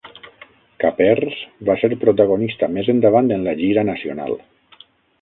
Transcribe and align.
Capers 0.83 1.43
va 1.69 1.77
ser 1.83 1.91
protagonista 2.05 2.73
més 2.79 2.93
endavant 2.97 3.33
en 3.39 3.49
la 3.51 3.57
gira 3.63 3.89
nacional. 3.95 4.39